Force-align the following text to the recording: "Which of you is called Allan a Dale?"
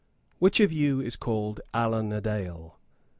"Which 0.39 0.59
of 0.59 0.73
you 0.73 0.99
is 0.99 1.15
called 1.15 1.61
Allan 1.75 2.11
a 2.11 2.21
Dale?" 2.21 2.79